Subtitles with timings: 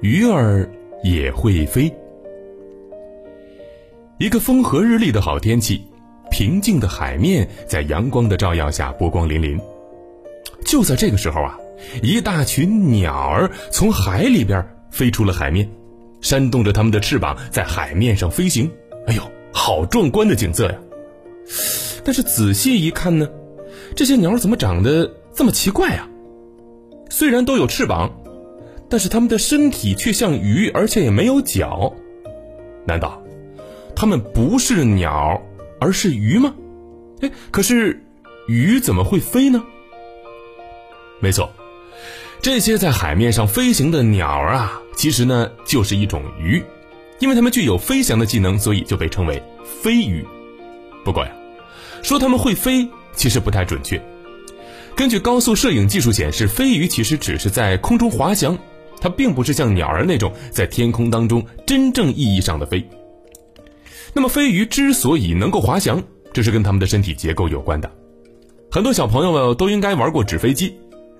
[0.00, 0.68] 鱼儿
[1.04, 1.92] 也会飞。
[4.18, 5.84] 一个风和日丽的好天气，
[6.30, 9.60] 平静的海面在阳光的照耀下波光粼粼。
[10.64, 11.58] 就在这个时候啊，
[12.02, 15.68] 一大群鸟儿从海里边飞出了海面，
[16.20, 18.70] 扇动着它们的翅膀在海面上飞行。
[19.06, 19.22] 哎呦，
[19.52, 20.78] 好壮观的景色呀！
[22.04, 23.28] 但是仔细一看呢，
[23.96, 26.08] 这些鸟怎么长得这么奇怪啊？
[27.10, 28.10] 虽然都有翅膀，
[28.88, 31.94] 但是它们的身体却像鱼，而且也没有脚。
[32.86, 33.22] 难道
[33.94, 35.42] 它们不是鸟，
[35.80, 36.54] 而是鱼吗？
[37.20, 38.04] 哎，可是
[38.48, 39.62] 鱼怎么会飞呢？
[41.20, 41.50] 没错，
[42.40, 46.62] 这些在海面上飞行的鸟儿啊，其实呢就是一种鱼，
[47.20, 49.42] 因为它们具有飞翔的技能，所以就被称为
[49.82, 50.26] 飞鱼。
[51.04, 51.32] 不过呀。
[52.02, 54.02] 说它们会飞，其实不太准确。
[54.94, 58.56] 根据高速摄影技术显示，飞鱼其实只是在空中滑翔，
[59.00, 62.86] 它并不是像鸟儿那种在天空当中真正意义上的飞。
[64.12, 67.90] 那么，飞鱼之所以能够滑翔，这是跟它们的身体结构有关的。
[68.70, 70.74] 很多小朋友们都应该玩过纸飞机。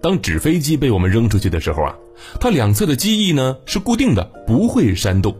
[0.00, 1.94] 当纸飞机被我们扔出去的时候啊，
[2.40, 5.36] 它两侧的机翼呢是固定的，不会扇动，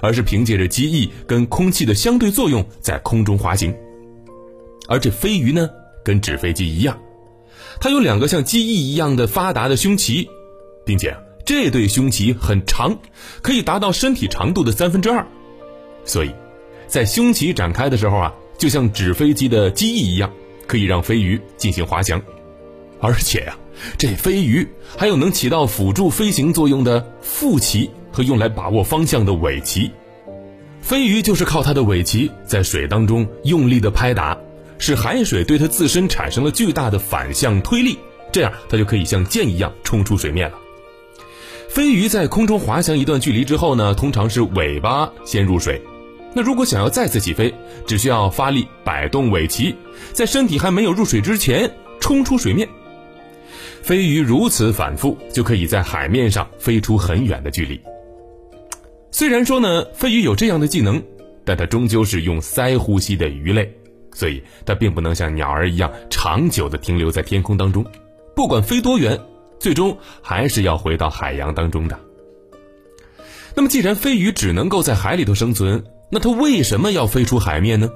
[0.00, 3.74] 而是凭借着机翼跟空气的相对作用在空中滑行。
[4.88, 5.68] 而这飞鱼呢，
[6.04, 6.98] 跟纸飞机一样，
[7.80, 10.28] 它有两个像机翼一样的发达的胸鳍，
[10.84, 12.98] 并且这对胸鳍很长，
[13.42, 15.26] 可以达到身体长度的三分之二，
[16.04, 16.30] 所以，
[16.86, 20.30] 在胸鳍展开的时候啊，就像纸飞机的机翼一样，
[20.66, 22.20] 可以让飞鱼进行滑翔。
[23.00, 23.56] 而且呀，
[23.96, 29.90] 这飞鱼还有能起到辅助飞行作用的腹鳍和用来把握方向的尾鳍。
[30.82, 34.38] 飞鱼就是靠它的尾鳍在水当中用力的拍打。
[34.80, 37.98] 使海水对它自身产生了巨大的反向推力，
[38.32, 40.58] 这样它就可以像箭一样冲出水面了。
[41.68, 45.80] 飞鱼在空中滑翔一段距离之后呢，通常是尾巴先入水。
[46.32, 47.54] 那如果想要再次起飞，
[47.86, 49.74] 只需要发力摆动尾鳍，
[50.12, 52.68] 在身体还没有入水之前冲出水面。
[53.82, 57.80] 飞鱼如此反复，就可以在海面上飞出很远的距离。
[59.10, 61.02] 虽然说呢，飞鱼有这样的技能，
[61.44, 63.72] 但它终究是用鳃呼吸的鱼类。
[64.12, 67.84] 所以它并不能像鸟儿一样长久地停留在天空当中，
[68.34, 69.18] 不管飞多远，
[69.58, 71.98] 最终还是要回到海洋当中的。
[73.54, 77.90] 那么，既然飞鱼只能够在海里头生存，那它为什么要飞出海面呢？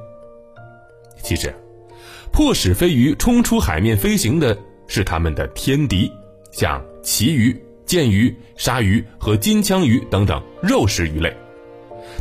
[1.23, 1.55] 其实，
[2.33, 6.11] 迫使飞鱼冲出海面飞行的是它们的天敌，
[6.51, 11.35] 像旗鱼、剑鱼、鲨鱼和金枪鱼等等肉食鱼类。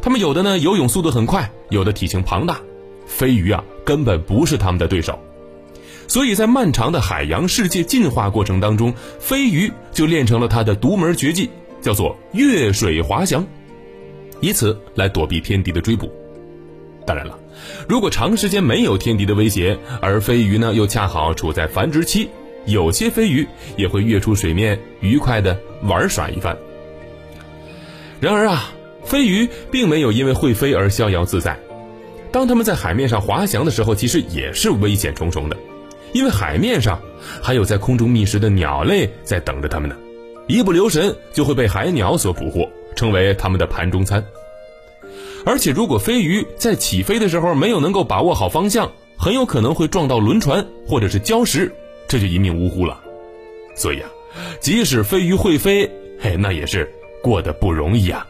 [0.02, 2.62] 它们有的呢游泳速度很快，有的体型庞大。
[3.06, 5.20] 飞鱼啊，根本不是他们的对手，
[6.08, 11.50] 所以在漫长的海洋世界进化过程当中，飞鱼就练成了它的独门绝技，
[11.82, 13.46] 叫做越水滑翔，
[14.42, 16.12] 以此来躲避天敌的追捕。
[17.06, 17.38] 当然了，
[17.88, 22.30] 如果长时间没有天敌的威胁，而飞鱼呢又恰好处在繁殖期，
[22.66, 26.58] 有些飞鱼也会跃出水面，愉快的玩耍一番。
[28.22, 28.72] 然而啊，
[29.04, 31.60] 飞鱼并没有因为会飞而逍遥自在。
[32.34, 35.56] 当他们在海面上滑翔的时候，其实也是危险重重的，
[36.14, 37.00] 因为海面上
[37.44, 39.96] 还有在空中觅食的鸟类在等着他们呢，
[40.48, 44.26] 一不留神就会被海鸟所捕获，成为他们的盘中餐。
[45.46, 51.72] 而且，如果飞鱼在起飞的时候没有能够把握好方向，很有可能会撞到轮船或者是礁石，
[52.08, 53.00] 这就一命呜呼了。
[53.76, 54.10] 所以啊，
[54.60, 55.88] 即使飞鱼会飞，
[56.20, 58.26] 嘿，那也是过得不容易啊。